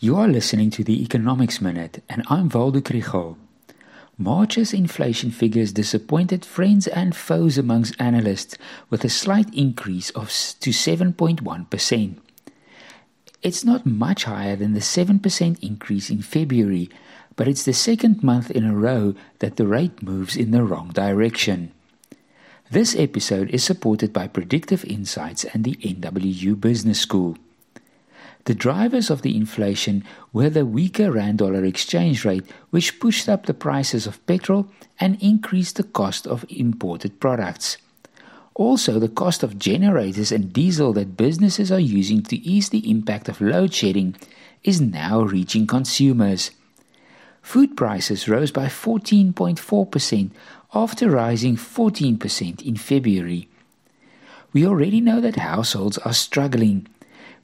You 0.00 0.14
are 0.14 0.28
listening 0.28 0.70
to 0.70 0.84
the 0.84 1.02
Economics 1.02 1.60
Minute, 1.60 2.04
and 2.08 2.22
I'm 2.28 2.48
Waldo 2.48 2.78
Krugell. 2.78 3.36
March's 4.16 4.72
inflation 4.72 5.32
figures 5.32 5.72
disappointed 5.72 6.44
friends 6.44 6.86
and 6.86 7.16
foes 7.16 7.58
amongst 7.58 8.00
analysts 8.00 8.56
with 8.90 9.02
a 9.02 9.08
slight 9.08 9.52
increase 9.52 10.10
of 10.10 10.28
to 10.60 10.70
7.1%. 10.70 12.16
It's 13.42 13.64
not 13.64 13.86
much 13.86 14.22
higher 14.22 14.54
than 14.54 14.72
the 14.72 14.78
7% 14.78 15.58
increase 15.64 16.10
in 16.10 16.22
February, 16.22 16.88
but 17.34 17.48
it's 17.48 17.64
the 17.64 17.72
second 17.72 18.22
month 18.22 18.52
in 18.52 18.64
a 18.64 18.76
row 18.76 19.16
that 19.40 19.56
the 19.56 19.66
rate 19.66 20.00
moves 20.00 20.36
in 20.36 20.52
the 20.52 20.62
wrong 20.62 20.90
direction. 20.90 21.72
This 22.70 22.94
episode 22.94 23.50
is 23.50 23.64
supported 23.64 24.12
by 24.12 24.28
Predictive 24.28 24.84
Insights 24.84 25.42
and 25.42 25.64
the 25.64 25.74
NWU 25.82 26.60
Business 26.60 27.00
School. 27.00 27.36
The 28.48 28.54
drivers 28.54 29.10
of 29.10 29.20
the 29.20 29.36
inflation 29.36 30.04
were 30.32 30.48
the 30.48 30.64
weaker 30.64 31.12
rand 31.12 31.36
dollar 31.36 31.66
exchange 31.66 32.24
rate, 32.24 32.46
which 32.70 32.98
pushed 32.98 33.28
up 33.28 33.44
the 33.44 33.52
prices 33.52 34.06
of 34.06 34.24
petrol 34.24 34.70
and 34.98 35.22
increased 35.22 35.76
the 35.76 35.82
cost 35.82 36.26
of 36.26 36.46
imported 36.48 37.20
products. 37.20 37.76
Also, 38.54 38.98
the 38.98 39.10
cost 39.10 39.42
of 39.42 39.58
generators 39.58 40.32
and 40.32 40.50
diesel 40.50 40.94
that 40.94 41.14
businesses 41.14 41.70
are 41.70 41.78
using 41.78 42.22
to 42.22 42.36
ease 42.36 42.70
the 42.70 42.90
impact 42.90 43.28
of 43.28 43.42
load 43.42 43.74
shedding 43.74 44.16
is 44.64 44.80
now 44.80 45.20
reaching 45.20 45.66
consumers. 45.66 46.50
Food 47.42 47.76
prices 47.76 48.30
rose 48.30 48.50
by 48.50 48.64
14.4% 48.64 50.30
after 50.72 51.10
rising 51.10 51.56
14% 51.56 52.62
in 52.62 52.76
February. 52.76 53.46
We 54.54 54.66
already 54.66 55.02
know 55.02 55.20
that 55.20 55.36
households 55.36 55.98
are 55.98 56.14
struggling 56.14 56.86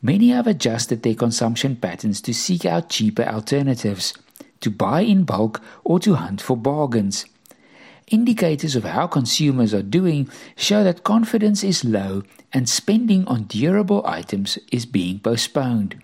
Many 0.04 0.28
have 0.28 0.46
adjusted 0.46 1.02
their 1.02 1.14
consumption 1.14 1.76
patterns 1.76 2.20
to 2.20 2.34
seek 2.34 2.66
out 2.66 2.90
cheaper 2.90 3.24
alternatives, 3.24 4.12
to 4.60 4.68
buy 4.68 5.00
in 5.00 5.24
bulk, 5.24 5.62
or 5.82 5.98
to 6.00 6.16
hunt 6.16 6.42
for 6.42 6.58
bargains. 6.58 7.24
Indicators 8.08 8.77
of 8.77 8.84
how 8.84 9.06
consumers 9.06 9.72
are 9.72 9.82
doing 9.82 10.28
show 10.56 10.84
that 10.84 11.05
confidence 11.05 11.64
is 11.64 11.86
low 11.86 12.22
and 12.52 12.69
spending 12.69 13.27
on 13.27 13.44
durable 13.44 14.02
items 14.05 14.58
is 14.70 14.84
being 14.84 15.20
postponed. 15.20 16.02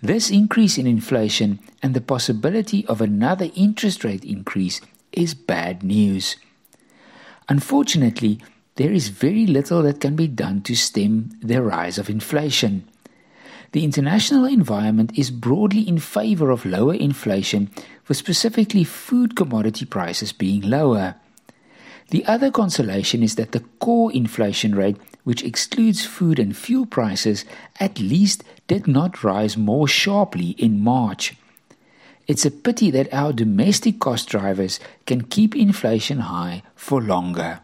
This 0.00 0.30
increase 0.30 0.78
in 0.78 0.86
inflation 0.86 1.58
and 1.82 1.94
the 1.94 2.00
possibility 2.00 2.86
of 2.86 3.00
another 3.00 3.50
interest 3.56 4.04
rate 4.04 4.24
increase 4.24 4.80
is 5.10 5.34
bad 5.34 5.82
news. 5.82 6.36
Unfortunately, 7.48 8.38
there 8.76 8.92
is 8.92 9.08
very 9.08 9.44
little 9.44 9.82
that 9.82 10.00
can 10.00 10.14
be 10.14 10.28
done 10.28 10.62
to 10.62 10.76
stem 10.76 11.30
the 11.42 11.60
rise 11.60 11.98
of 11.98 12.08
inflation. 12.08 12.88
The 13.72 13.84
international 13.84 14.46
environment 14.46 15.12
is 15.18 15.30
broadly 15.30 15.86
in 15.86 15.98
favor 15.98 16.50
of 16.50 16.64
lower 16.64 16.94
inflation, 16.94 17.70
with 18.06 18.16
specifically 18.16 18.84
food 18.84 19.36
commodity 19.36 19.84
prices 19.84 20.32
being 20.32 20.62
lower. 20.62 21.16
The 22.10 22.24
other 22.24 22.50
consolation 22.50 23.22
is 23.22 23.34
that 23.34 23.52
the 23.52 23.64
core 23.80 24.10
inflation 24.10 24.74
rate, 24.74 24.96
which 25.24 25.44
excludes 25.44 26.06
food 26.06 26.38
and 26.38 26.56
fuel 26.56 26.86
prices, 26.86 27.44
at 27.78 28.00
least 28.00 28.42
did 28.66 28.86
not 28.88 29.22
rise 29.22 29.58
more 29.58 29.86
sharply 29.86 30.50
in 30.56 30.80
March. 30.80 31.36
It's 32.26 32.46
a 32.46 32.50
pity 32.50 32.90
that 32.92 33.12
our 33.12 33.34
domestic 33.34 33.98
cost 34.00 34.30
drivers 34.30 34.80
can 35.04 35.24
keep 35.24 35.54
inflation 35.54 36.20
high 36.20 36.62
for 36.74 37.02
longer. 37.02 37.60